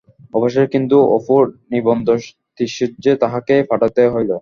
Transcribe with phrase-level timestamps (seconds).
[0.33, 1.41] অবশেষে কিন্তু অপুর
[1.71, 4.31] নির্বন্ধতিশয্যে তাহাকেই পাঠাইতে হইল।